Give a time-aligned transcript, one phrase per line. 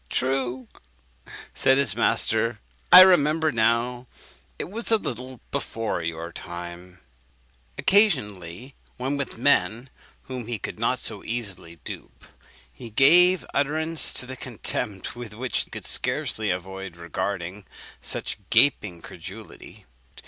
[0.03, 0.09] "Ah!
[0.09, 0.67] true,"
[1.53, 2.59] said his master;
[2.91, 4.07] "I remember now;
[4.57, 7.01] it was a little before your time!"
[7.77, 9.91] Occasionally, when with men
[10.23, 12.25] whom he could not so easily dupe,
[12.73, 17.67] he gave utterance to the contempt with which he could scarcely avoid regarding
[18.01, 19.85] such gaping credulity.